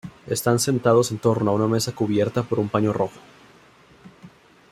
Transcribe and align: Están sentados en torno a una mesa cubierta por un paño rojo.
Están 0.25 0.57
sentados 0.57 1.11
en 1.11 1.19
torno 1.19 1.51
a 1.51 1.53
una 1.53 1.67
mesa 1.67 1.93
cubierta 1.93 2.41
por 2.41 2.57
un 2.57 2.69
paño 2.69 2.91
rojo. 2.91 3.19